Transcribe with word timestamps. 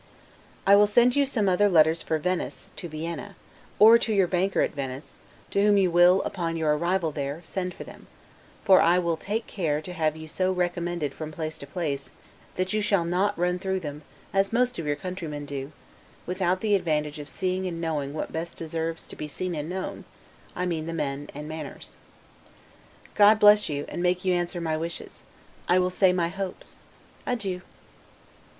I 0.65 0.75
will 0.75 0.87
send 0.87 1.15
you 1.15 1.27
some 1.27 1.47
other 1.47 1.69
letters 1.69 2.01
for 2.01 2.17
Venice, 2.17 2.69
to 2.77 2.89
Vienna, 2.89 3.35
or 3.77 3.99
to 3.99 4.11
your 4.11 4.25
banker 4.25 4.61
at 4.61 4.73
Venice, 4.73 5.19
to 5.51 5.61
whom 5.61 5.77
you 5.77 5.91
will, 5.91 6.23
upon 6.23 6.57
your 6.57 6.75
arrival 6.75 7.11
there, 7.11 7.43
send 7.45 7.75
for 7.75 7.83
them: 7.83 8.07
For 8.65 8.81
I 8.81 8.97
will 8.97 9.15
take 9.15 9.45
care 9.45 9.79
to 9.83 9.93
have 9.93 10.17
you 10.17 10.27
so 10.27 10.51
recommended 10.51 11.13
from 11.13 11.31
place 11.31 11.59
to 11.59 11.67
place, 11.67 12.09
that 12.55 12.73
you 12.73 12.81
shall 12.81 13.05
not 13.05 13.37
run 13.37 13.59
through 13.59 13.81
them, 13.81 14.01
as 14.33 14.51
most 14.51 14.79
of 14.79 14.87
your 14.87 14.95
countrymen 14.95 15.45
do, 15.45 15.71
without 16.25 16.61
the 16.61 16.73
advantage 16.73 17.19
of 17.19 17.29
seeing 17.29 17.67
and 17.67 17.79
knowing 17.79 18.11
what 18.11 18.31
best 18.33 18.57
deserves 18.57 19.05
to 19.05 19.15
be 19.15 19.27
seen 19.27 19.53
and 19.53 19.69
known; 19.69 20.05
I 20.55 20.65
mean 20.65 20.87
the 20.87 20.93
men 20.93 21.29
and 21.35 21.45
the 21.45 21.49
manners. 21.49 21.97
God 23.13 23.39
bless 23.39 23.69
you, 23.69 23.85
and 23.87 24.01
make 24.01 24.25
you 24.25 24.33
answer 24.33 24.59
my 24.59 24.75
wishes: 24.77 25.21
I 25.67 25.77
will 25.77 25.89
now 25.91 25.99
say, 25.99 26.11
my 26.11 26.29
hopes! 26.29 26.77
Adieu. 27.27 27.61